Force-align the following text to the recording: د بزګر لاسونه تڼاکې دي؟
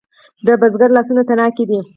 د 0.45 0.47
بزګر 0.61 0.89
لاسونه 0.95 1.21
تڼاکې 1.29 1.63
دي؟ 1.69 1.79